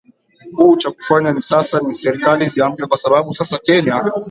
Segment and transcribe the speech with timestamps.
[0.61, 4.03] u cha kufanya ni sasa ni serikali ziamke kwa sababu sasa kenya